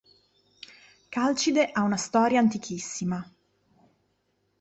[1.11, 3.23] Calcide ha una storia antichissima.